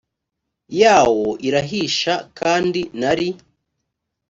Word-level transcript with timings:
yawo 0.81 1.29
irahisha 1.47 2.13
kandi 2.39 2.81
nari 2.99 3.27